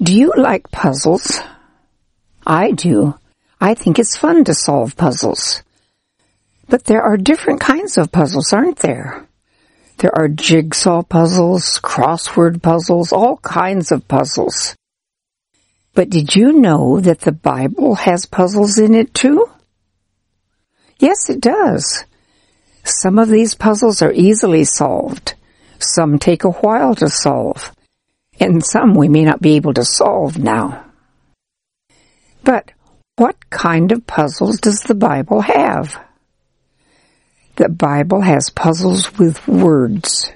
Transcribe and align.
Do 0.00 0.14
you 0.14 0.32
like 0.36 0.70
puzzles? 0.70 1.40
I 2.46 2.70
do. 2.70 3.18
I 3.60 3.74
think 3.74 3.98
it's 3.98 4.16
fun 4.16 4.44
to 4.44 4.54
solve 4.54 4.96
puzzles. 4.96 5.64
But 6.68 6.84
there 6.84 7.02
are 7.02 7.16
different 7.16 7.60
kinds 7.60 7.98
of 7.98 8.12
puzzles, 8.12 8.52
aren't 8.52 8.78
there? 8.78 9.26
There 9.96 10.16
are 10.16 10.28
jigsaw 10.28 11.02
puzzles, 11.02 11.80
crossword 11.82 12.62
puzzles, 12.62 13.12
all 13.12 13.38
kinds 13.38 13.90
of 13.90 14.06
puzzles. 14.06 14.76
But 15.94 16.10
did 16.10 16.36
you 16.36 16.52
know 16.52 17.00
that 17.00 17.22
the 17.22 17.32
Bible 17.32 17.96
has 17.96 18.24
puzzles 18.24 18.78
in 18.78 18.94
it 18.94 19.12
too? 19.14 19.50
Yes, 21.00 21.28
it 21.28 21.40
does. 21.40 22.04
Some 22.84 23.18
of 23.18 23.28
these 23.28 23.56
puzzles 23.56 24.00
are 24.00 24.12
easily 24.12 24.62
solved. 24.62 25.34
Some 25.80 26.20
take 26.20 26.44
a 26.44 26.50
while 26.50 26.94
to 26.94 27.08
solve 27.08 27.72
and 28.40 28.64
some 28.64 28.94
we 28.94 29.08
may 29.08 29.24
not 29.24 29.40
be 29.40 29.56
able 29.56 29.74
to 29.74 29.84
solve 29.84 30.38
now. 30.38 30.84
But 32.44 32.72
what 33.16 33.50
kind 33.50 33.92
of 33.92 34.06
puzzles 34.06 34.60
does 34.60 34.80
the 34.80 34.94
Bible 34.94 35.40
have? 35.40 36.00
The 37.56 37.68
Bible 37.68 38.20
has 38.20 38.50
puzzles 38.50 39.18
with 39.18 39.48
words. 39.48 40.30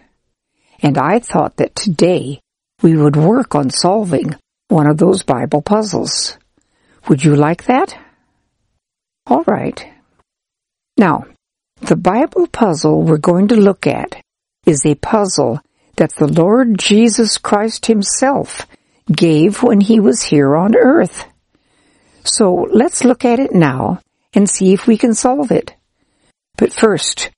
And 0.80 0.98
I 0.98 1.20
thought 1.20 1.57
that 1.59 1.77
today 1.77 2.41
we 2.83 2.96
would 2.96 3.15
work 3.15 3.55
on 3.55 3.70
solving 3.70 4.34
one 4.69 4.88
of 4.88 4.98
those 4.98 5.23
Bible 5.23 5.62
puzzles. 5.62 6.37
Would 7.09 7.24
you 7.24 7.37
like 7.37 7.65
that? 7.65 7.96
All 9.27 9.45
right. 9.46 9.87
Now, 10.96 11.27
the 11.80 11.96
Bible 11.96 12.48
puzzle 12.48 13.02
we're 13.02 13.19
going 13.19 13.48
to 13.48 13.57
look 13.57 13.87
at 13.87 14.21
is 14.66 14.84
a 14.84 14.96
puzzle 14.96 15.60
that 15.96 16.14
the 16.16 16.27
Lord 16.27 16.78
Jesus 16.78 17.38
Christ 17.38 17.87
himself 17.87 18.66
gave 19.10 19.62
when 19.62 19.80
he 19.80 20.01
was 20.01 20.23
here 20.23 20.56
on 20.56 20.77
earth. 20.77 21.27
So 22.24 22.68
let's 22.73 23.05
look 23.05 23.24
at 23.24 23.40
it 23.40 23.52
now 23.52 24.01
and 24.34 24.49
see 24.49 24.73
if 24.73 24.87
we 24.87 24.96
can 24.96 25.15
solve 25.15 25.51
it. 25.51 25.74
But 26.57 26.73
first, 26.73 27.30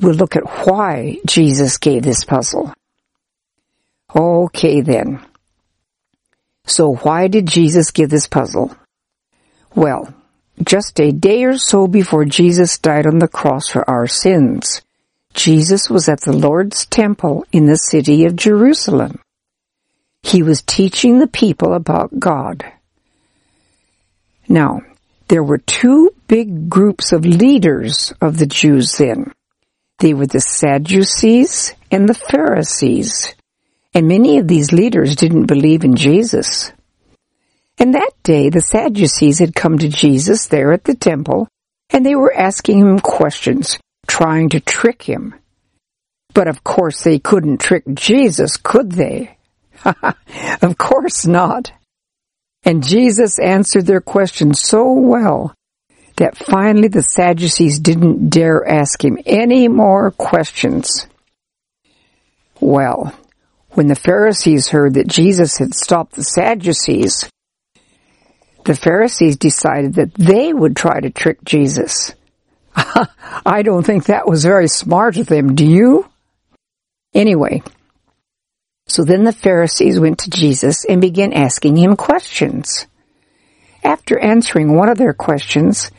we'll 0.00 0.14
look 0.14 0.36
at 0.36 0.66
why 0.66 1.18
Jesus 1.26 1.78
gave 1.78 2.02
this 2.02 2.24
puzzle. 2.24 2.72
Okay 4.14 4.80
then. 4.80 5.24
So 6.66 6.94
why 6.94 7.28
did 7.28 7.46
Jesus 7.46 7.90
give 7.90 8.10
this 8.10 8.26
puzzle? 8.26 8.74
Well, 9.74 10.14
just 10.62 11.00
a 11.00 11.10
day 11.10 11.44
or 11.44 11.56
so 11.56 11.86
before 11.86 12.24
Jesus 12.24 12.78
died 12.78 13.06
on 13.06 13.18
the 13.18 13.28
cross 13.28 13.68
for 13.68 13.88
our 13.88 14.06
sins, 14.06 14.82
Jesus 15.34 15.88
was 15.88 16.08
at 16.08 16.20
the 16.22 16.32
Lord's 16.32 16.86
temple 16.86 17.46
in 17.52 17.66
the 17.66 17.76
city 17.76 18.24
of 18.26 18.36
Jerusalem. 18.36 19.20
He 20.22 20.42
was 20.42 20.62
teaching 20.62 21.18
the 21.18 21.26
people 21.26 21.74
about 21.74 22.18
God. 22.18 22.64
Now, 24.48 24.82
there 25.28 25.42
were 25.42 25.58
two 25.58 26.10
big 26.26 26.68
groups 26.68 27.12
of 27.12 27.24
leaders 27.24 28.12
of 28.20 28.38
the 28.38 28.46
Jews 28.46 28.96
then. 28.98 29.32
They 30.00 30.14
were 30.14 30.26
the 30.26 30.40
Sadducees 30.40 31.74
and 31.90 32.08
the 32.08 32.14
Pharisees. 32.14 33.34
And 33.94 34.08
many 34.08 34.38
of 34.38 34.48
these 34.48 34.72
leaders 34.72 35.16
didn't 35.16 35.46
believe 35.46 35.84
in 35.84 35.94
Jesus. 35.94 36.72
And 37.78 37.94
that 37.94 38.12
day 38.22 38.50
the 38.50 38.60
Sadducees 38.60 39.38
had 39.38 39.54
come 39.54 39.78
to 39.78 39.88
Jesus 39.88 40.46
there 40.46 40.72
at 40.72 40.84
the 40.84 40.94
temple 40.94 41.48
and 41.90 42.04
they 42.04 42.14
were 42.14 42.32
asking 42.32 42.80
him 42.80 43.00
questions 43.00 43.78
trying 44.10 44.48
to 44.48 44.58
trick 44.58 45.02
him. 45.02 45.34
But 46.34 46.48
of 46.48 46.64
course 46.64 47.02
they 47.04 47.20
couldn't 47.20 47.60
trick 47.60 47.84
Jesus, 47.94 48.56
could 48.56 48.92
they? 48.92 49.36
of 50.62 50.76
course 50.76 51.26
not. 51.26 51.72
And 52.64 52.84
Jesus 52.84 53.38
answered 53.38 53.86
their 53.86 54.00
questions 54.00 54.60
so 54.60 54.92
well 54.92 55.54
that 56.16 56.36
finally 56.36 56.88
the 56.88 57.02
Sadducees 57.02 57.78
didn't 57.78 58.28
dare 58.28 58.68
ask 58.68 59.02
him 59.02 59.16
any 59.24 59.68
more 59.68 60.10
questions. 60.10 61.06
Well, 62.60 63.14
when 63.70 63.86
the 63.86 63.94
Pharisees 63.94 64.68
heard 64.68 64.94
that 64.94 65.06
Jesus 65.06 65.56
had 65.56 65.72
stopped 65.72 66.16
the 66.16 66.24
Sadducees, 66.24 67.30
the 68.64 68.74
Pharisees 68.74 69.36
decided 69.36 69.94
that 69.94 70.12
they 70.14 70.52
would 70.52 70.76
try 70.76 71.00
to 71.00 71.10
trick 71.10 71.42
Jesus. 71.44 72.12
I 73.46 73.62
don't 73.62 73.84
think 73.84 74.04
that 74.04 74.28
was 74.28 74.44
very 74.44 74.68
smart 74.68 75.16
of 75.16 75.26
them, 75.26 75.54
do 75.54 75.66
you? 75.66 76.08
Anyway, 77.14 77.62
so 78.86 79.04
then 79.04 79.24
the 79.24 79.32
Pharisees 79.32 80.00
went 80.00 80.18
to 80.20 80.30
Jesus 80.30 80.84
and 80.84 81.00
began 81.00 81.32
asking 81.32 81.76
him 81.76 81.96
questions. 81.96 82.86
After 83.82 84.18
answering 84.18 84.74
one 84.74 84.88
of 84.88 84.98
their 84.98 85.14
questions, 85.14 85.90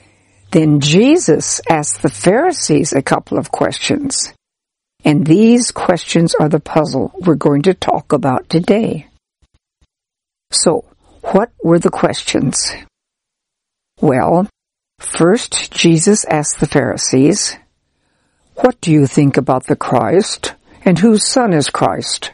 then 0.52 0.82
Jesus 0.82 1.62
asked 1.70 2.02
the 2.02 2.10
Pharisees 2.10 2.94
a 2.94 3.02
couple 3.02 3.38
of 3.38 3.52
questions. 3.52 4.34
And 5.04 5.26
these 5.26 5.72
questions 5.72 6.36
are 6.36 6.50
the 6.50 6.60
puzzle 6.60 7.12
we're 7.26 7.36
going 7.36 7.64
to 7.64 7.74
talk 7.74 8.14
about 8.14 8.50
today. 8.50 9.08
So, 10.52 10.86
what 11.22 11.52
were 11.64 11.80
the 11.80 11.90
questions? 11.90 12.72
Well, 14.00 14.48
First, 15.02 15.72
Jesus 15.72 16.26
asked 16.26 16.60
the 16.60 16.68
Pharisees, 16.68 17.58
What 18.56 18.80
do 18.82 18.92
you 18.92 19.08
think 19.08 19.36
about 19.36 19.66
the 19.66 19.76
Christ, 19.76 20.54
and 20.86 21.00
whose 21.00 21.28
son 21.28 21.54
is 21.54 21.72
Christ? 21.72 22.32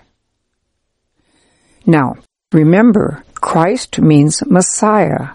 Now, 1.86 2.18
remember, 2.52 3.24
Christ 3.36 4.02
means 4.02 4.44
Messiah, 4.46 5.30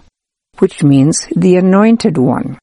which 0.59 0.83
means 0.83 1.27
the 1.35 1.55
anointed 1.55 2.19
one. 2.19 2.59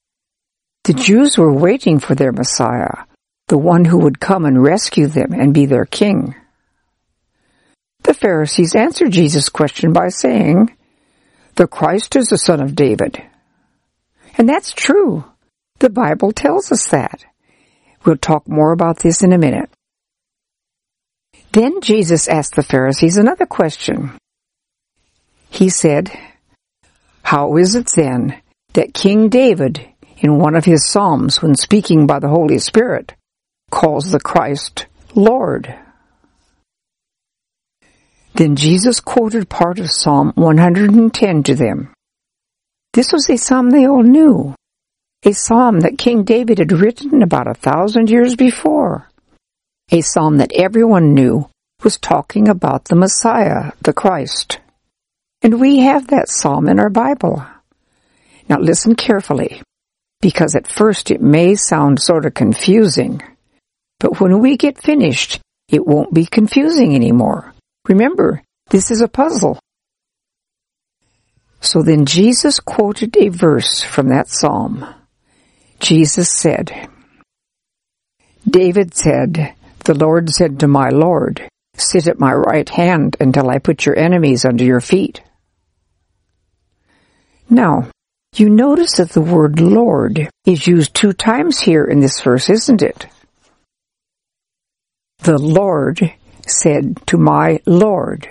The 0.85 0.95
Jews 0.95 1.37
were 1.37 1.53
waiting 1.53 1.99
for 1.99 2.15
their 2.15 2.33
Messiah, 2.33 3.05
the 3.49 3.59
one 3.59 3.85
who 3.87 3.99
would 3.99 4.21
come 4.21 4.45
and 4.45 4.63
rescue 4.63 5.09
them 5.09 5.33
and 5.33 5.53
be 5.53 5.67
their 5.67 5.85
king. 5.85 6.37
The 8.05 8.15
Pharisees 8.15 8.77
answered 8.77 9.11
Jesus' 9.11 9.49
question 9.49 9.93
by 9.93 10.11
saying, 10.11 10.77
The 11.57 11.67
Christ 11.67 12.15
is 12.15 12.29
the 12.29 12.39
son 12.39 12.63
of 12.63 12.77
David. 12.77 13.21
And 14.41 14.49
that's 14.49 14.73
true. 14.73 15.25
The 15.81 15.91
Bible 15.91 16.33
tells 16.33 16.73
us 16.73 16.89
that. 16.89 17.27
We'll 18.07 18.17
talk 18.17 18.49
more 18.49 18.73
about 18.73 19.01
this 19.01 19.23
in 19.23 19.35
a 19.35 19.39
minute. 19.39 19.69
Then 21.53 21.83
Jesus 21.83 22.27
asked 22.27 22.55
the 22.55 22.63
Pharisees 22.63 23.19
another 23.19 23.45
question. 23.45 24.13
He 25.51 25.69
said, 25.69 26.11
How 27.23 27.59
is 27.59 27.75
it 27.75 27.93
then 27.95 28.41
that 28.73 28.95
King 28.95 29.29
David, 29.29 29.87
in 30.17 30.39
one 30.39 30.57
of 30.57 30.65
his 30.65 30.87
Psalms, 30.87 31.43
when 31.43 31.55
speaking 31.55 32.07
by 32.07 32.19
the 32.19 32.31
Holy 32.31 32.57
Spirit, 32.57 33.13
calls 33.71 34.11
the 34.11 34.21
Christ 34.21 34.87
Lord? 35.15 35.75
Then 38.37 38.57
Jesus 38.57 39.01
quoted 39.01 39.51
part 39.51 39.79
of 39.79 39.91
Psalm 39.91 40.33
110 40.35 41.43
to 41.43 41.55
them. 41.55 41.93
This 42.93 43.13
was 43.13 43.31
a 43.31 43.37
psalm 43.37 43.71
they 43.71 43.87
all 43.87 44.03
knew, 44.03 44.55
a 45.25 45.33
psalm 45.33 45.81
that 45.81 45.99
King 45.99 46.25
David 46.25 46.59
had 46.59 46.73
written 46.73 47.23
about 47.23 47.47
a 47.47 47.55
thousand 47.55 48.11
years 48.11 48.35
before, 48.35 49.09
a 49.93 50.01
psalm 50.01 50.39
that 50.39 50.53
everyone 50.53 51.15
knew 51.15 51.49
was 51.85 51.99
talking 51.99 52.49
about 52.49 52.87
the 52.87 52.97
Messiah, 52.97 53.73
the 53.81 53.93
Christ. 53.93 54.59
And 55.43 55.61
we 55.61 55.79
have 55.81 56.09
that 56.09 56.29
psalm 56.29 56.69
in 56.69 56.81
our 56.81 56.91
Bible. 56.91 57.45
Now 58.49 58.59
listen 58.59 58.97
carefully, 58.97 59.63
because 60.21 60.57
at 60.57 60.67
first 60.67 61.13
it 61.13 61.23
may 61.23 61.55
sound 61.55 62.03
sort 62.03 62.27
of 62.27 62.35
confusing, 62.35 63.23
but 64.01 64.21
when 64.21 64.41
we 64.41 64.57
get 64.57 64.83
finished, 64.83 65.41
it 65.69 65.87
won't 65.87 66.13
be 66.13 66.27
confusing 66.27 66.97
anymore. 66.97 67.55
Remember, 67.87 68.43
this 68.71 68.91
is 68.91 69.01
a 69.01 69.09
puzzle. 69.09 69.61
So 71.61 71.83
then 71.83 72.07
Jesus 72.07 72.59
quoted 72.59 73.17
a 73.17 73.29
verse 73.29 73.83
from 73.83 74.09
that 74.09 74.29
psalm. 74.29 74.87
Jesus 75.79 76.31
said, 76.31 76.89
David 78.49 78.95
said, 78.95 79.55
the 79.85 79.95
Lord 79.95 80.31
said 80.31 80.61
to 80.61 80.69
my 80.69 80.89
Lord, 80.89 81.49
sit 81.75 82.07
at 82.07 82.19
my 82.19 82.33
right 82.33 82.69
hand 82.69 83.17
until 83.21 83.51
I 83.51 83.59
put 83.59 83.87
your 83.87 83.99
enemies 83.99 84.45
under 84.45 84.65
your 84.65 84.81
feet. 84.81 85.23
Now, 87.49 87.91
you 88.37 88.49
notice 88.49 88.97
that 88.97 89.11
the 89.11 89.21
word 89.21 89.61
Lord 89.61 90.29
is 90.47 90.67
used 90.67 90.95
two 90.95 91.13
times 91.13 91.59
here 91.59 91.85
in 91.85 92.01
this 92.01 92.21
verse, 92.21 92.49
isn't 92.49 92.83
it? 92.83 93.07
The 95.19 95.39
Lord 95.39 96.15
said 96.47 96.99
to 97.07 97.19
my 97.19 97.61
Lord. 97.67 98.29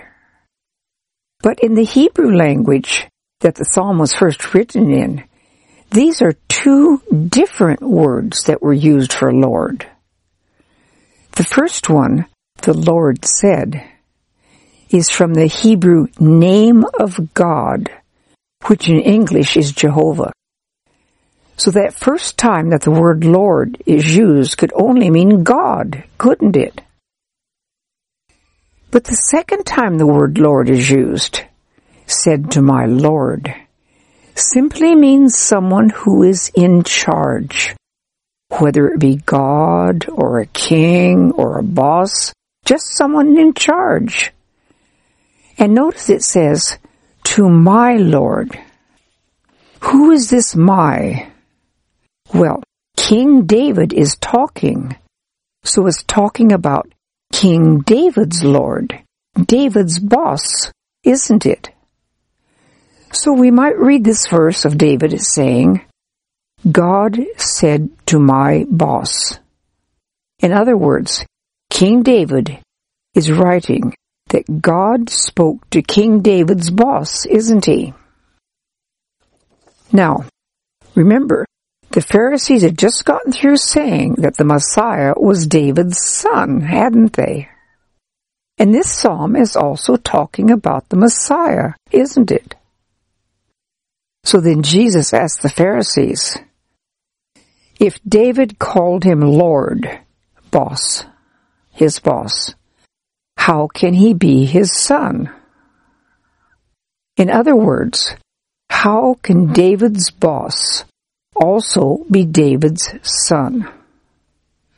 But 1.42 1.60
in 1.60 1.74
the 1.74 1.84
Hebrew 1.84 2.34
language, 2.34 3.06
that 3.40 3.56
the 3.56 3.64
psalm 3.64 3.98
was 3.98 4.14
first 4.14 4.54
written 4.54 4.90
in, 4.90 5.24
these 5.90 6.22
are 6.22 6.34
two 6.48 7.02
different 7.28 7.82
words 7.82 8.44
that 8.44 8.62
were 8.62 8.72
used 8.72 9.12
for 9.12 9.32
Lord. 9.32 9.86
The 11.32 11.44
first 11.44 11.88
one, 11.88 12.26
the 12.62 12.74
Lord 12.74 13.24
said, 13.24 13.82
is 14.90 15.10
from 15.10 15.34
the 15.34 15.46
Hebrew 15.46 16.08
name 16.18 16.84
of 16.98 17.32
God, 17.34 17.90
which 18.66 18.88
in 18.88 19.00
English 19.00 19.56
is 19.56 19.72
Jehovah. 19.72 20.32
So 21.56 21.70
that 21.72 21.94
first 21.94 22.38
time 22.38 22.70
that 22.70 22.82
the 22.82 22.90
word 22.90 23.24
Lord 23.24 23.82
is 23.84 24.16
used 24.16 24.56
could 24.58 24.72
only 24.74 25.10
mean 25.10 25.44
God, 25.44 26.04
couldn't 26.18 26.56
it? 26.56 26.80
But 28.90 29.04
the 29.04 29.14
second 29.14 29.64
time 29.64 29.98
the 29.98 30.06
word 30.06 30.38
Lord 30.38 30.68
is 30.68 30.90
used, 30.90 31.42
said 32.10 32.50
to 32.52 32.62
my 32.62 32.86
Lord, 32.86 33.54
simply 34.34 34.94
means 34.94 35.36
someone 35.36 35.90
who 35.90 36.22
is 36.22 36.50
in 36.54 36.82
charge. 36.82 37.74
Whether 38.58 38.88
it 38.88 38.98
be 38.98 39.16
God 39.16 40.08
or 40.08 40.40
a 40.40 40.46
king 40.46 41.32
or 41.32 41.58
a 41.58 41.62
boss, 41.62 42.32
just 42.64 42.96
someone 42.96 43.38
in 43.38 43.54
charge. 43.54 44.32
And 45.56 45.74
notice 45.74 46.10
it 46.10 46.22
says, 46.22 46.78
to 47.24 47.48
my 47.48 47.96
Lord. 47.96 48.58
Who 49.80 50.10
is 50.10 50.30
this 50.30 50.56
my? 50.56 51.30
Well, 52.34 52.62
King 52.96 53.46
David 53.46 53.92
is 53.92 54.16
talking. 54.16 54.96
So 55.64 55.86
it's 55.86 56.02
talking 56.02 56.52
about 56.52 56.92
King 57.32 57.80
David's 57.80 58.42
Lord, 58.42 58.98
David's 59.34 59.98
boss, 59.98 60.72
isn't 61.04 61.46
it? 61.46 61.70
So 63.12 63.32
we 63.32 63.50
might 63.50 63.78
read 63.78 64.04
this 64.04 64.26
verse 64.28 64.64
of 64.64 64.78
David 64.78 65.20
saying, 65.20 65.82
God 66.70 67.18
said 67.36 67.88
to 68.06 68.18
my 68.18 68.66
boss. 68.68 69.38
In 70.38 70.52
other 70.52 70.76
words, 70.76 71.24
King 71.70 72.02
David 72.02 72.58
is 73.14 73.30
writing 73.30 73.94
that 74.28 74.60
God 74.60 75.10
spoke 75.10 75.68
to 75.70 75.82
King 75.82 76.20
David's 76.20 76.70
boss, 76.70 77.26
isn't 77.26 77.64
he? 77.64 77.94
Now, 79.92 80.24
remember, 80.94 81.46
the 81.90 82.00
Pharisees 82.00 82.62
had 82.62 82.78
just 82.78 83.04
gotten 83.04 83.32
through 83.32 83.56
saying 83.56 84.16
that 84.18 84.36
the 84.36 84.44
Messiah 84.44 85.14
was 85.16 85.48
David's 85.48 86.00
son, 86.00 86.60
hadn't 86.60 87.14
they? 87.14 87.48
And 88.58 88.72
this 88.72 88.90
psalm 88.90 89.34
is 89.34 89.56
also 89.56 89.96
talking 89.96 90.50
about 90.50 90.88
the 90.88 90.96
Messiah, 90.96 91.72
isn't 91.90 92.30
it? 92.30 92.54
So 94.24 94.40
then 94.40 94.62
Jesus 94.62 95.12
asked 95.12 95.42
the 95.42 95.48
Pharisees, 95.48 96.36
if 97.78 97.98
David 98.06 98.58
called 98.58 99.04
him 99.04 99.20
Lord, 99.20 100.00
boss, 100.50 101.04
his 101.70 101.98
boss, 101.98 102.54
how 103.36 103.68
can 103.68 103.94
he 103.94 104.12
be 104.12 104.44
his 104.44 104.76
son? 104.76 105.32
In 107.16 107.30
other 107.30 107.56
words, 107.56 108.14
how 108.68 109.16
can 109.22 109.52
David's 109.52 110.10
boss 110.10 110.84
also 111.34 112.04
be 112.10 112.24
David's 112.24 112.92
son? 113.02 113.68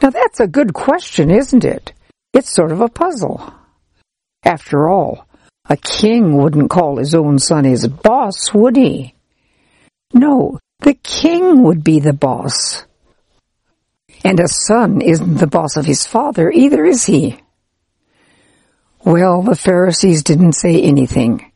Now 0.00 0.10
that's 0.10 0.40
a 0.40 0.46
good 0.46 0.72
question, 0.72 1.30
isn't 1.30 1.64
it? 1.64 1.92
It's 2.32 2.54
sort 2.54 2.72
of 2.72 2.80
a 2.80 2.88
puzzle. 2.88 3.52
After 4.44 4.88
all, 4.88 5.26
a 5.68 5.76
king 5.76 6.36
wouldn't 6.36 6.70
call 6.70 6.96
his 6.96 7.14
own 7.14 7.38
son 7.38 7.64
his 7.64 7.86
boss, 7.86 8.52
would 8.54 8.76
he? 8.76 9.14
No, 10.12 10.58
the 10.80 10.94
king 10.94 11.62
would 11.62 11.82
be 11.82 12.00
the 12.00 12.12
boss. 12.12 12.84
And 14.24 14.38
a 14.38 14.48
son 14.48 15.00
isn't 15.00 15.36
the 15.36 15.46
boss 15.46 15.76
of 15.76 15.86
his 15.86 16.06
father 16.06 16.50
either, 16.50 16.84
is 16.84 17.04
he? 17.04 17.40
Well, 19.04 19.42
the 19.42 19.56
Pharisees 19.56 20.22
didn't 20.22 20.52
say 20.52 20.80
anything. 20.80 21.50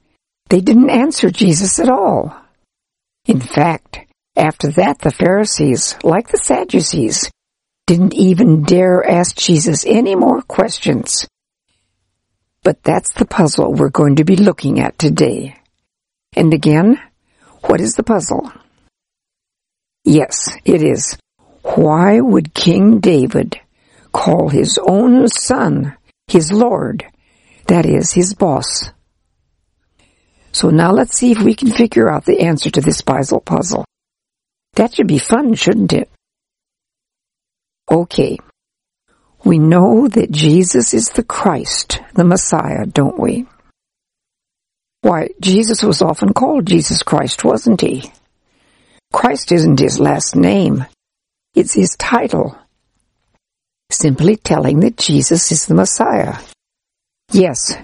They 0.48 0.60
didn't 0.60 0.90
answer 0.90 1.30
Jesus 1.30 1.78
at 1.78 1.88
all. 1.88 2.36
In 3.24 3.40
fact, 3.40 3.98
after 4.36 4.68
that 4.72 4.98
the 4.98 5.10
Pharisees, 5.10 5.96
like 6.02 6.28
the 6.28 6.38
Sadducees, 6.38 7.30
didn't 7.86 8.14
even 8.14 8.62
dare 8.64 9.08
ask 9.08 9.36
Jesus 9.36 9.84
any 9.86 10.14
more 10.14 10.42
questions. 10.42 11.26
But 12.62 12.82
that's 12.82 13.12
the 13.12 13.26
puzzle 13.26 13.72
we're 13.72 13.90
going 13.90 14.16
to 14.16 14.24
be 14.24 14.36
looking 14.36 14.80
at 14.80 14.98
today. 14.98 15.56
And 16.34 16.52
again, 16.52 17.00
what 17.62 17.80
is 17.80 17.94
the 17.94 18.02
puzzle? 18.02 18.52
Yes, 20.04 20.48
it 20.64 20.82
is. 20.82 21.18
Why 21.62 22.20
would 22.20 22.54
King 22.54 23.00
David 23.00 23.60
call 24.12 24.48
his 24.48 24.78
own 24.78 25.26
son 25.28 25.96
his 26.28 26.52
Lord? 26.52 27.04
That 27.66 27.86
is, 27.86 28.12
his 28.12 28.34
boss. 28.34 28.90
So 30.52 30.70
now 30.70 30.92
let's 30.92 31.18
see 31.18 31.32
if 31.32 31.42
we 31.42 31.54
can 31.54 31.70
figure 31.70 32.08
out 32.08 32.24
the 32.24 32.40
answer 32.40 32.70
to 32.70 32.80
this 32.80 33.00
puzzle 33.02 33.40
puzzle. 33.40 33.84
That 34.74 34.94
should 34.94 35.08
be 35.08 35.18
fun, 35.18 35.54
shouldn't 35.54 35.92
it? 35.92 36.08
Okay. 37.90 38.38
We 39.44 39.58
know 39.58 40.08
that 40.08 40.30
Jesus 40.30 40.94
is 40.94 41.08
the 41.10 41.22
Christ, 41.22 42.00
the 42.14 42.24
Messiah, 42.24 42.86
don't 42.86 43.18
we? 43.18 43.46
Why, 45.06 45.28
Jesus 45.38 45.84
was 45.84 46.02
often 46.02 46.32
called 46.32 46.66
Jesus 46.66 47.04
Christ, 47.04 47.44
wasn't 47.44 47.80
he? 47.80 48.10
Christ 49.12 49.52
isn't 49.52 49.78
his 49.78 50.00
last 50.00 50.34
name. 50.34 50.84
It's 51.54 51.74
his 51.74 51.94
title. 51.96 52.58
Simply 53.88 54.34
telling 54.34 54.80
that 54.80 54.96
Jesus 54.96 55.52
is 55.52 55.66
the 55.66 55.74
Messiah. 55.74 56.38
Yes, 57.30 57.78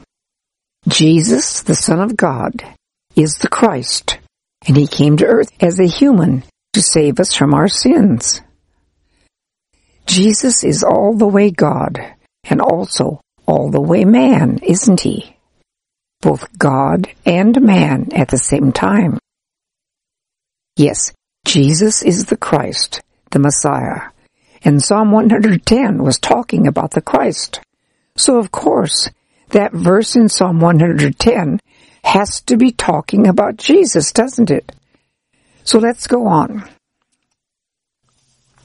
Jesus, 0.89 1.63
the 1.63 1.77
Son 1.77 2.01
of 2.01 2.17
God, 2.17 2.65
is 3.15 3.37
the 3.37 3.47
Christ, 3.47 4.19
and 4.67 4.77
he 4.77 4.89
came 4.89 5.17
to 5.19 5.25
earth 5.25 5.53
as 5.61 5.79
a 5.79 5.87
human 5.87 6.43
to 6.73 6.83
save 6.83 7.21
us 7.21 7.33
from 7.33 7.55
our 7.55 7.69
sins. 7.69 8.41
Jesus 10.07 10.65
is 10.65 10.83
all 10.83 11.15
the 11.15 11.29
way 11.29 11.53
God 11.53 12.01
and 12.43 12.61
also 12.61 13.21
all 13.47 13.71
the 13.71 13.81
way 13.81 14.05
man, 14.05 14.59
isn't 14.65 15.03
he? 15.03 15.32
Both 16.23 16.57
God 16.57 17.09
and 17.27 17.61
man 17.61 18.09
at 18.15 18.29
the 18.29 18.39
same 18.39 18.73
time. 18.73 19.19
Yes, 20.77 21.13
Jesus 21.45 22.03
is 22.03 22.25
the 22.25 22.37
Christ, 22.39 23.03
the 23.31 23.39
Messiah. 23.39 24.11
And 24.65 24.83
Psalm 24.83 25.11
110 25.11 26.03
was 26.03 26.19
talking 26.19 26.67
about 26.67 26.93
the 26.93 27.03
Christ. 27.03 27.61
So 28.17 28.39
of 28.39 28.51
course, 28.51 29.11
that 29.51 29.73
verse 29.73 30.17
in 30.17 30.31
Psalm 30.31 30.61
110 30.61 31.61
has 32.05 32.41
to 32.43 32.57
be 32.57 32.73
talking 32.73 33.27
about 33.27 33.57
Jesus, 33.57 34.13
doesn't 34.13 34.51
it? 34.51 34.73
So 35.65 35.79
let's 35.79 36.07
go 36.07 36.27
on. 36.27 36.69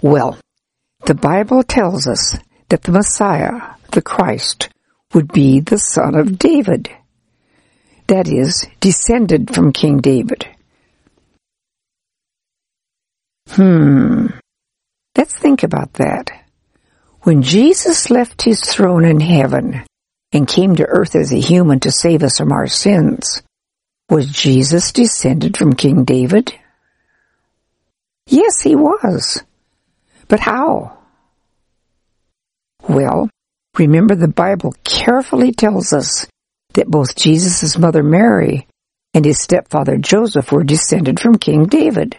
Well, 0.01 0.37
the 1.05 1.15
Bible 1.15 1.63
tells 1.63 2.07
us 2.07 2.37
that 2.69 2.83
the 2.83 2.91
Messiah, 2.91 3.75
the 3.91 4.01
Christ, 4.01 4.69
would 5.13 5.31
be 5.31 5.59
the 5.59 5.77
son 5.77 6.15
of 6.15 6.37
David. 6.37 6.89
That 8.07 8.27
is, 8.27 8.65
descended 8.79 9.53
from 9.53 9.73
King 9.73 9.99
David. 9.99 10.47
Hmm. 13.49 14.27
Let's 15.17 15.37
think 15.37 15.63
about 15.63 15.93
that. 15.93 16.29
When 17.21 17.41
Jesus 17.41 18.09
left 18.09 18.43
his 18.43 18.61
throne 18.61 19.03
in 19.03 19.19
heaven 19.19 19.83
and 20.31 20.47
came 20.47 20.75
to 20.75 20.85
earth 20.85 21.15
as 21.15 21.33
a 21.33 21.39
human 21.39 21.79
to 21.81 21.91
save 21.91 22.23
us 22.23 22.37
from 22.37 22.51
our 22.51 22.67
sins, 22.67 23.41
was 24.09 24.31
Jesus 24.31 24.93
descended 24.93 25.57
from 25.57 25.73
King 25.73 26.05
David? 26.05 26.53
Yes, 28.27 28.61
he 28.61 28.75
was. 28.75 29.43
But 30.29 30.39
how? 30.39 30.97
Well, 32.87 33.29
remember 33.77 34.15
the 34.15 34.27
Bible 34.29 34.73
carefully 34.83 35.51
tells 35.51 35.91
us 35.91 36.27
that 36.77 36.87
both 36.87 37.15
Jesus' 37.15 37.77
mother 37.77 38.03
Mary 38.03 38.67
and 39.15 39.25
his 39.25 39.39
stepfather 39.39 39.97
Joseph 39.97 40.51
were 40.51 40.63
descended 40.63 41.19
from 41.19 41.39
King 41.39 41.65
David. 41.65 42.15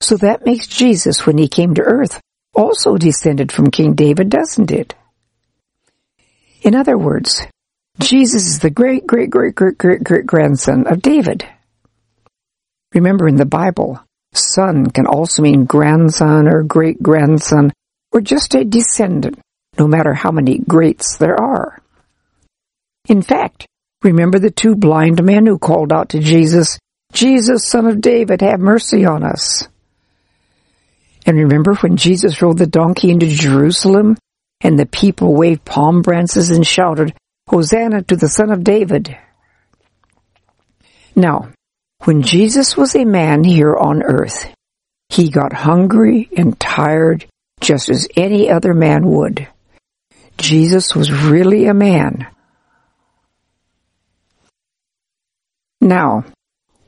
So 0.00 0.16
that 0.16 0.44
makes 0.44 0.66
Jesus, 0.66 1.24
when 1.24 1.38
he 1.38 1.46
came 1.46 1.74
to 1.74 1.82
earth, 1.82 2.20
also 2.54 2.96
descended 2.96 3.52
from 3.52 3.70
King 3.70 3.94
David, 3.94 4.30
doesn't 4.30 4.72
it? 4.72 4.96
In 6.62 6.74
other 6.74 6.98
words, 6.98 7.46
Jesus 8.00 8.48
is 8.48 8.58
the 8.58 8.70
great, 8.70 9.06
great, 9.06 9.30
great, 9.30 9.54
great, 9.54 9.78
great, 9.78 10.02
great 10.02 10.26
grandson 10.26 10.88
of 10.88 11.00
David. 11.00 11.46
Remember 12.94 13.28
in 13.28 13.36
the 13.36 13.46
Bible, 13.46 14.00
son 14.34 14.90
can 14.90 15.06
also 15.06 15.42
mean 15.42 15.66
grandson 15.66 16.48
or 16.48 16.64
great 16.64 17.00
grandson 17.00 17.72
or 18.10 18.20
just 18.20 18.56
a 18.56 18.64
descendant, 18.64 19.38
no 19.78 19.86
matter 19.86 20.14
how 20.14 20.32
many 20.32 20.58
greats 20.58 21.16
there 21.18 21.40
are. 21.40 21.80
In 23.10 23.22
fact, 23.22 23.66
remember 24.04 24.38
the 24.38 24.52
two 24.52 24.76
blind 24.76 25.20
men 25.24 25.44
who 25.44 25.58
called 25.58 25.92
out 25.92 26.10
to 26.10 26.20
Jesus, 26.20 26.78
Jesus, 27.12 27.66
son 27.66 27.88
of 27.88 28.00
David, 28.00 28.40
have 28.40 28.60
mercy 28.60 29.04
on 29.04 29.24
us. 29.24 29.66
And 31.26 31.36
remember 31.36 31.74
when 31.74 31.96
Jesus 31.96 32.40
rode 32.40 32.58
the 32.58 32.68
donkey 32.68 33.10
into 33.10 33.26
Jerusalem 33.26 34.16
and 34.60 34.78
the 34.78 34.86
people 34.86 35.34
waved 35.34 35.64
palm 35.64 36.02
branches 36.02 36.50
and 36.50 36.64
shouted, 36.64 37.12
Hosanna 37.48 38.02
to 38.04 38.14
the 38.14 38.28
Son 38.28 38.52
of 38.52 38.62
David. 38.62 39.18
Now, 41.16 41.50
when 42.04 42.22
Jesus 42.22 42.76
was 42.76 42.94
a 42.94 43.04
man 43.04 43.42
here 43.42 43.74
on 43.74 44.04
earth, 44.04 44.54
he 45.08 45.30
got 45.30 45.52
hungry 45.52 46.28
and 46.36 46.58
tired 46.60 47.26
just 47.60 47.90
as 47.90 48.06
any 48.16 48.48
other 48.48 48.72
man 48.72 49.04
would. 49.04 49.48
Jesus 50.38 50.94
was 50.94 51.10
really 51.10 51.66
a 51.66 51.74
man. 51.74 52.28
Now, 55.90 56.24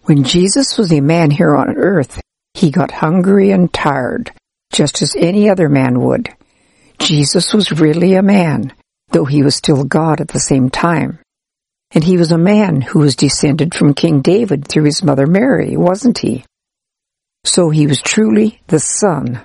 when 0.04 0.22
Jesus 0.22 0.78
was 0.78 0.92
a 0.92 1.00
man 1.00 1.32
here 1.32 1.56
on 1.56 1.76
earth, 1.76 2.20
he 2.54 2.70
got 2.70 2.92
hungry 2.92 3.50
and 3.50 3.72
tired, 3.72 4.30
just 4.72 5.02
as 5.02 5.16
any 5.16 5.50
other 5.50 5.68
man 5.68 5.98
would. 6.02 6.28
Jesus 7.00 7.52
was 7.52 7.72
really 7.72 8.14
a 8.14 8.22
man, 8.22 8.72
though 9.10 9.24
he 9.24 9.42
was 9.42 9.56
still 9.56 9.82
God 9.82 10.20
at 10.20 10.28
the 10.28 10.38
same 10.38 10.70
time. 10.70 11.18
And 11.90 12.04
he 12.04 12.16
was 12.16 12.30
a 12.30 12.38
man 12.38 12.80
who 12.80 13.00
was 13.00 13.16
descended 13.16 13.74
from 13.74 13.92
King 13.92 14.20
David 14.20 14.68
through 14.68 14.84
his 14.84 15.02
mother 15.02 15.26
Mary, 15.26 15.76
wasn't 15.76 16.18
he? 16.18 16.44
So 17.42 17.70
he 17.70 17.88
was 17.88 18.00
truly 18.00 18.62
the 18.68 18.78
son, 18.78 19.40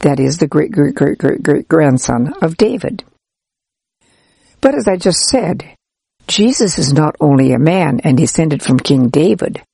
that 0.00 0.20
is 0.20 0.36
the 0.36 0.46
great 0.46 0.72
great 0.72 0.94
great 0.94 1.16
great 1.16 1.42
great 1.42 1.68
grandson 1.68 2.34
of 2.42 2.58
David. 2.58 3.02
But 4.60 4.74
as 4.74 4.86
I 4.86 4.98
just 4.98 5.20
said, 5.20 5.74
Jesus 6.30 6.78
is 6.78 6.92
not 6.92 7.16
only 7.20 7.52
a 7.52 7.58
man 7.58 8.00
and 8.04 8.16
descended 8.16 8.62
from 8.62 8.78
King 8.78 9.08
David, 9.08 9.64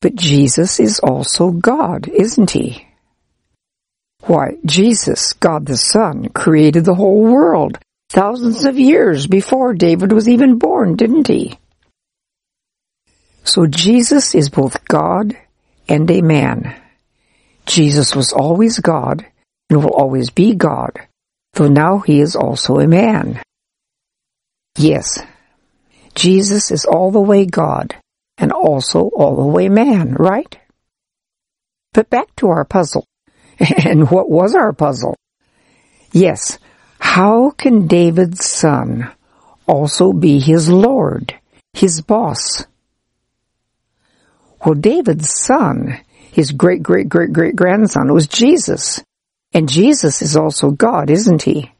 but 0.00 0.14
Jesus 0.14 0.78
is 0.78 1.00
also 1.00 1.50
God, 1.50 2.06
isn't 2.06 2.52
he? 2.52 2.86
Why, 4.22 4.56
Jesus, 4.64 5.32
God 5.32 5.66
the 5.66 5.76
Son, 5.76 6.28
created 6.28 6.84
the 6.84 6.94
whole 6.94 7.22
world 7.22 7.78
thousands 8.08 8.64
of 8.64 8.78
years 8.78 9.26
before 9.26 9.74
David 9.74 10.12
was 10.12 10.28
even 10.28 10.58
born, 10.58 10.94
didn't 10.94 11.26
he? 11.26 11.58
So 13.42 13.66
Jesus 13.66 14.36
is 14.36 14.48
both 14.48 14.86
God 14.86 15.36
and 15.88 16.08
a 16.08 16.22
man. 16.22 16.80
Jesus 17.66 18.14
was 18.14 18.32
always 18.32 18.78
God 18.78 19.26
and 19.70 19.82
will 19.82 19.90
always 19.90 20.30
be 20.30 20.54
God, 20.54 21.00
though 21.54 21.68
now 21.68 21.98
he 21.98 22.20
is 22.20 22.36
also 22.36 22.76
a 22.76 22.86
man. 22.86 23.42
Yes, 24.76 25.18
Jesus 26.16 26.70
is 26.70 26.84
all 26.84 27.10
the 27.12 27.20
way 27.20 27.44
God 27.46 27.94
and 28.38 28.50
also 28.50 29.10
all 29.14 29.36
the 29.36 29.46
way 29.46 29.68
man, 29.68 30.14
right? 30.14 30.58
But 31.92 32.10
back 32.10 32.34
to 32.36 32.48
our 32.48 32.64
puzzle. 32.64 33.06
and 33.84 34.10
what 34.10 34.28
was 34.28 34.54
our 34.54 34.72
puzzle? 34.72 35.14
Yes, 36.12 36.58
how 36.98 37.50
can 37.50 37.86
David's 37.86 38.48
son 38.48 39.12
also 39.66 40.12
be 40.12 40.40
his 40.40 40.70
Lord, 40.70 41.34
his 41.74 42.00
boss? 42.00 42.66
Well, 44.64 44.74
David's 44.74 45.30
son, 45.30 46.00
his 46.32 46.52
great 46.52 46.82
great 46.82 47.08
great 47.08 47.32
great 47.32 47.56
grandson, 47.56 48.12
was 48.12 48.26
Jesus. 48.26 49.02
And 49.52 49.68
Jesus 49.68 50.22
is 50.22 50.36
also 50.36 50.70
God, 50.70 51.10
isn't 51.10 51.42
he? 51.42 51.72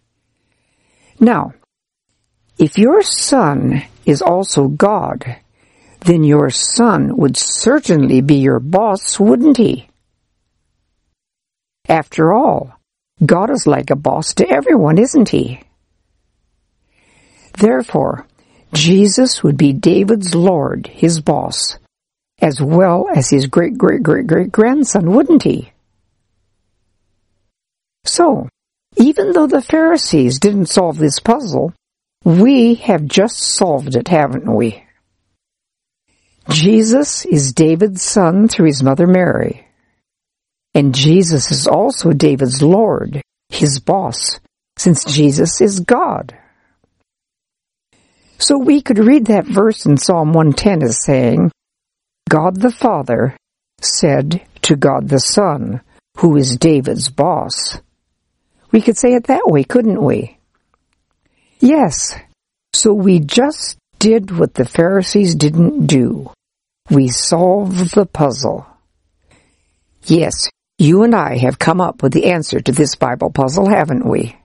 Now, 1.18 1.54
if 2.58 2.78
your 2.78 3.02
son 3.02 3.82
is 4.06 4.22
also 4.22 4.68
God, 4.68 5.36
then 6.00 6.24
your 6.24 6.48
son 6.48 7.16
would 7.16 7.36
certainly 7.36 8.20
be 8.22 8.36
your 8.36 8.60
boss, 8.60 9.20
wouldn't 9.20 9.58
he? 9.58 9.88
After 11.88 12.32
all, 12.32 12.78
God 13.24 13.50
is 13.50 13.66
like 13.66 13.90
a 13.90 13.96
boss 13.96 14.34
to 14.34 14.48
everyone, 14.48 14.98
isn't 14.98 15.28
he? 15.28 15.60
Therefore, 17.58 18.26
Jesus 18.72 19.42
would 19.42 19.56
be 19.56 19.72
David's 19.72 20.34
Lord, 20.34 20.86
his 20.86 21.20
boss, 21.20 21.78
as 22.40 22.60
well 22.60 23.08
as 23.14 23.30
his 23.30 23.46
great 23.46 23.78
great 23.78 24.02
great 24.02 24.26
great 24.26 24.52
grandson, 24.52 25.12
wouldn't 25.12 25.42
he? 25.42 25.72
So, 28.04 28.48
even 28.96 29.32
though 29.32 29.46
the 29.46 29.62
Pharisees 29.62 30.38
didn't 30.38 30.66
solve 30.66 30.98
this 30.98 31.18
puzzle, 31.18 31.72
we 32.26 32.74
have 32.74 33.06
just 33.06 33.38
solved 33.38 33.94
it, 33.94 34.08
haven't 34.08 34.52
we? 34.52 34.84
Jesus 36.50 37.24
is 37.24 37.52
David's 37.52 38.02
son 38.02 38.48
through 38.48 38.66
his 38.66 38.82
mother 38.82 39.06
Mary. 39.06 39.68
And 40.74 40.92
Jesus 40.92 41.52
is 41.52 41.68
also 41.68 42.10
David's 42.10 42.64
Lord, 42.64 43.22
his 43.48 43.78
boss, 43.78 44.40
since 44.76 45.04
Jesus 45.04 45.60
is 45.60 45.78
God. 45.78 46.36
So 48.38 48.58
we 48.58 48.82
could 48.82 48.98
read 48.98 49.26
that 49.26 49.46
verse 49.46 49.86
in 49.86 49.96
Psalm 49.96 50.32
110 50.32 50.82
as 50.82 51.04
saying, 51.04 51.52
God 52.28 52.60
the 52.60 52.72
Father 52.72 53.36
said 53.80 54.44
to 54.62 54.74
God 54.74 55.08
the 55.08 55.20
Son, 55.20 55.80
who 56.16 56.36
is 56.36 56.56
David's 56.56 57.08
boss. 57.08 57.80
We 58.72 58.80
could 58.80 58.98
say 58.98 59.14
it 59.14 59.28
that 59.28 59.46
way, 59.46 59.62
couldn't 59.62 60.02
we? 60.02 60.35
Yes. 61.66 62.14
So 62.74 62.92
we 62.92 63.18
just 63.18 63.76
did 63.98 64.30
what 64.30 64.54
the 64.54 64.64
Pharisees 64.64 65.34
didn't 65.34 65.88
do. 65.88 66.30
We 66.90 67.08
solved 67.08 67.92
the 67.92 68.06
puzzle. 68.06 68.64
Yes, 70.04 70.48
you 70.78 71.02
and 71.02 71.12
I 71.12 71.38
have 71.38 71.58
come 71.58 71.80
up 71.80 72.04
with 72.04 72.12
the 72.12 72.26
answer 72.26 72.60
to 72.60 72.70
this 72.70 72.94
Bible 72.94 73.30
puzzle, 73.30 73.68
haven't 73.68 74.06
we? 74.06 74.36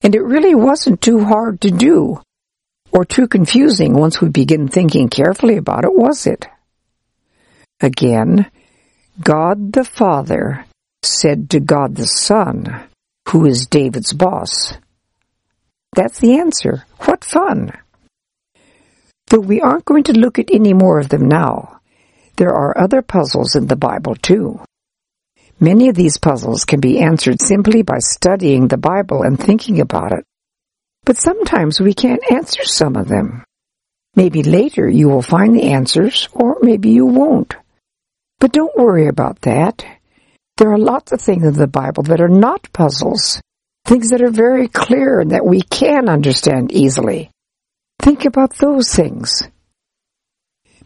And 0.00 0.14
it 0.14 0.22
really 0.22 0.54
wasn't 0.54 1.02
too 1.02 1.22
hard 1.22 1.60
to 1.60 1.70
do, 1.70 2.22
or 2.90 3.04
too 3.04 3.28
confusing 3.28 3.92
once 3.92 4.22
we 4.22 4.30
begin 4.30 4.66
thinking 4.66 5.10
carefully 5.10 5.58
about 5.58 5.84
it, 5.84 5.92
was 5.94 6.26
it? 6.26 6.46
Again, 7.80 8.50
God 9.20 9.74
the 9.74 9.84
Father 9.84 10.64
said 11.02 11.50
to 11.50 11.60
God 11.60 11.96
the 11.96 12.06
Son, 12.06 12.82
who 13.28 13.44
is 13.44 13.66
David's 13.66 14.14
boss. 14.14 14.72
That's 15.94 16.20
the 16.20 16.38
answer. 16.38 16.84
What 17.00 17.24
fun! 17.24 17.72
But 19.28 19.42
we 19.42 19.60
aren't 19.60 19.84
going 19.84 20.04
to 20.04 20.18
look 20.18 20.38
at 20.38 20.50
any 20.52 20.72
more 20.72 20.98
of 20.98 21.08
them 21.08 21.28
now. 21.28 21.80
There 22.36 22.52
are 22.52 22.78
other 22.78 23.02
puzzles 23.02 23.54
in 23.54 23.66
the 23.66 23.76
Bible 23.76 24.14
too. 24.14 24.60
Many 25.60 25.88
of 25.88 25.94
these 25.94 26.16
puzzles 26.16 26.64
can 26.64 26.80
be 26.80 27.00
answered 27.00 27.42
simply 27.42 27.82
by 27.82 27.98
studying 27.98 28.66
the 28.66 28.78
Bible 28.78 29.22
and 29.22 29.38
thinking 29.38 29.80
about 29.80 30.12
it. 30.12 30.24
But 31.04 31.18
sometimes 31.18 31.80
we 31.80 31.92
can't 31.92 32.22
answer 32.30 32.64
some 32.64 32.96
of 32.96 33.08
them. 33.08 33.44
Maybe 34.16 34.42
later 34.42 34.88
you 34.88 35.08
will 35.08 35.22
find 35.22 35.54
the 35.54 35.70
answers, 35.70 36.28
or 36.32 36.58
maybe 36.62 36.90
you 36.90 37.06
won't. 37.06 37.54
But 38.38 38.52
don't 38.52 38.76
worry 38.76 39.06
about 39.06 39.42
that. 39.42 39.84
There 40.56 40.72
are 40.72 40.78
lots 40.78 41.12
of 41.12 41.20
things 41.20 41.44
in 41.44 41.54
the 41.54 41.66
Bible 41.66 42.02
that 42.04 42.20
are 42.20 42.28
not 42.28 42.72
puzzles, 42.72 43.40
things 43.90 44.10
that 44.10 44.22
are 44.22 44.30
very 44.30 44.68
clear 44.68 45.18
and 45.18 45.32
that 45.32 45.44
we 45.44 45.60
can 45.62 46.08
understand 46.08 46.70
easily. 46.70 47.28
Think 48.00 48.24
about 48.24 48.54
those 48.54 48.94
things. 48.94 49.42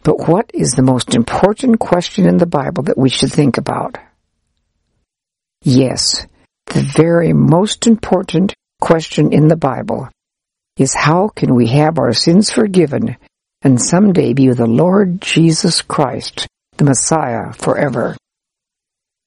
But 0.01 0.27
what 0.27 0.49
is 0.55 0.71
the 0.71 0.81
most 0.81 1.13
important 1.13 1.79
question 1.79 2.25
in 2.25 2.37
the 2.37 2.47
Bible 2.47 2.81
that 2.85 2.97
we 2.97 3.09
should 3.09 3.31
think 3.31 3.59
about? 3.59 3.99
Yes, 5.61 6.25
the 6.65 6.81
very 6.81 7.31
most 7.31 7.85
important 7.85 8.55
question 8.81 9.33
in 9.33 9.49
the 9.49 9.55
Bible 9.55 10.09
is 10.75 10.95
how 10.95 11.27
can 11.27 11.53
we 11.53 11.67
have 11.67 11.99
our 11.99 12.11
sins 12.11 12.49
forgiven 12.49 13.17
and 13.61 13.79
someday 13.79 14.33
be 14.33 14.47
with 14.47 14.57
the 14.57 14.65
Lord 14.65 15.21
Jesus 15.21 15.83
Christ, 15.83 16.47
the 16.77 16.85
Messiah, 16.85 17.53
forever? 17.53 18.17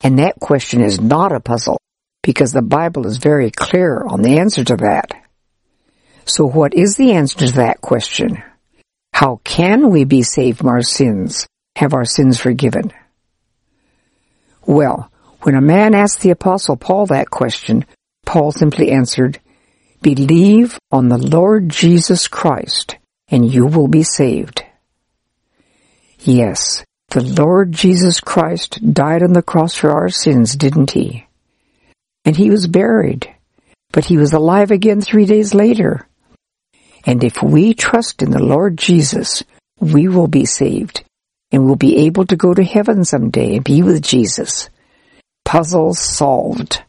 And 0.00 0.18
that 0.18 0.40
question 0.40 0.80
is 0.80 1.00
not 1.00 1.30
a 1.30 1.38
puzzle 1.38 1.78
because 2.22 2.52
the 2.52 2.62
Bible 2.62 3.06
is 3.06 3.18
very 3.18 3.50
clear 3.50 4.02
on 4.02 4.22
the 4.22 4.38
answer 4.38 4.64
to 4.64 4.76
that. 4.76 5.12
So 6.24 6.44
what 6.44 6.74
is 6.74 6.96
the 6.96 7.12
answer 7.12 7.38
to 7.38 7.52
that 7.52 7.80
question? 7.80 8.42
How 9.12 9.40
can 9.44 9.90
we 9.90 10.04
be 10.04 10.22
saved 10.22 10.58
from 10.58 10.68
our 10.68 10.82
sins, 10.82 11.46
have 11.76 11.94
our 11.94 12.04
sins 12.04 12.38
forgiven? 12.38 12.92
Well, 14.66 15.10
when 15.42 15.54
a 15.54 15.60
man 15.60 15.94
asked 15.94 16.20
the 16.20 16.30
apostle 16.30 16.76
Paul 16.76 17.06
that 17.06 17.30
question, 17.30 17.86
Paul 18.26 18.52
simply 18.52 18.90
answered, 18.90 19.40
believe 20.02 20.78
on 20.90 21.08
the 21.08 21.18
Lord 21.18 21.68
Jesus 21.68 22.28
Christ 22.28 22.96
and 23.28 23.52
you 23.52 23.66
will 23.66 23.88
be 23.88 24.02
saved. 24.02 24.64
Yes, 26.20 26.84
the 27.10 27.22
Lord 27.22 27.72
Jesus 27.72 28.20
Christ 28.20 28.92
died 28.92 29.22
on 29.22 29.32
the 29.32 29.42
cross 29.42 29.74
for 29.74 29.90
our 29.90 30.08
sins, 30.08 30.56
didn't 30.56 30.90
he? 30.90 31.27
And 32.28 32.36
he 32.36 32.50
was 32.50 32.66
buried, 32.66 33.34
but 33.90 34.04
he 34.04 34.18
was 34.18 34.34
alive 34.34 34.70
again 34.70 35.00
three 35.00 35.24
days 35.24 35.54
later. 35.54 36.06
And 37.06 37.24
if 37.24 37.42
we 37.42 37.72
trust 37.72 38.20
in 38.20 38.30
the 38.30 38.42
Lord 38.42 38.76
Jesus, 38.76 39.42
we 39.80 40.08
will 40.08 40.28
be 40.28 40.44
saved 40.44 41.04
and 41.50 41.64
will 41.64 41.76
be 41.76 42.04
able 42.04 42.26
to 42.26 42.36
go 42.36 42.52
to 42.52 42.62
heaven 42.62 43.06
someday 43.06 43.56
and 43.56 43.64
be 43.64 43.82
with 43.82 44.02
Jesus 44.02 44.68
puzzles 45.46 45.98
solved. 45.98 46.82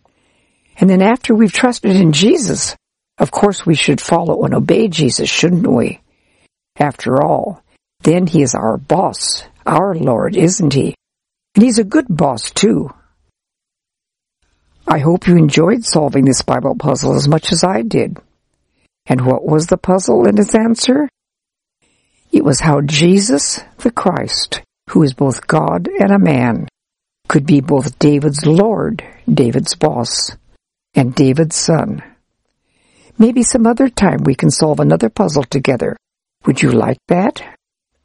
And 0.76 0.90
then 0.90 1.02
after 1.02 1.34
we've 1.34 1.54
trusted 1.54 1.96
in 1.96 2.12
Jesus, 2.12 2.76
of 3.18 3.32
course 3.32 3.66
we 3.66 3.76
should 3.76 4.02
follow 4.02 4.44
and 4.44 4.54
obey 4.54 4.90
Jesus, 4.90 5.30
shouldn't 5.30 5.66
we? 5.66 6.02
After 6.78 7.24
all, 7.24 7.64
then 8.02 8.28
he 8.28 8.42
is 8.42 8.56
our 8.56 8.76
boss, 8.76 9.46
our 9.66 9.96
Lord, 9.96 10.36
isn't 10.36 10.74
he? 10.74 10.96
And 11.56 11.64
he's 11.64 11.80
a 11.80 11.86
good 11.86 12.08
boss, 12.10 12.52
too. 12.52 12.92
I 14.92 14.98
hope 14.98 15.28
you 15.28 15.38
enjoyed 15.38 15.86
solving 15.86 16.26
this 16.26 16.42
Bible 16.42 16.76
puzzle 16.76 17.16
as 17.16 17.28
much 17.28 17.52
as 17.52 17.64
I 17.64 17.84
did. 17.84 18.18
And 19.06 19.24
what 19.24 19.46
was 19.46 19.68
the 19.68 19.78
puzzle 19.78 20.28
and 20.28 20.40
its 20.40 20.56
answer? 20.56 21.08
It 22.32 22.44
was 22.44 22.60
how 22.60 22.82
Jesus, 22.82 23.62
the 23.78 23.92
Christ, 23.92 24.64
who 24.90 25.04
is 25.04 25.14
both 25.14 25.46
God 25.46 25.88
and 26.00 26.12
a 26.12 26.18
man, 26.18 26.68
could 27.28 27.46
be 27.46 27.62
both 27.62 28.00
David's 28.00 28.48
Lord, 28.48 29.04
David's 29.32 29.76
boss, 29.76 30.36
and 30.96 31.14
David's 31.14 31.56
son. 31.56 32.02
Maybe 33.20 33.44
some 33.44 33.68
other 33.68 33.90
time 33.90 34.24
we 34.24 34.34
can 34.34 34.50
solve 34.50 34.80
another 34.80 35.10
puzzle 35.10 35.44
together. 35.44 35.98
Would 36.48 36.64
you 36.64 36.72
like 36.72 36.98
that? 37.10 37.44